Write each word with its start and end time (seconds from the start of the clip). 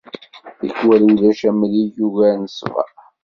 Tikwal 0.59 1.01
ulac 1.09 1.41
amrig 1.49 1.93
yugaren 1.99 2.47
ṣṣber. 2.53 2.89